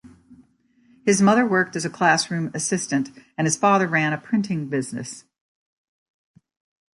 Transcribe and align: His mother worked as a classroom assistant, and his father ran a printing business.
His 1.05 1.21
mother 1.21 1.45
worked 1.45 1.75
as 1.75 1.85
a 1.85 1.89
classroom 1.91 2.49
assistant, 2.55 3.11
and 3.37 3.45
his 3.45 3.55
father 3.55 3.87
ran 3.87 4.13
a 4.13 4.17
printing 4.17 4.67
business. 4.67 5.25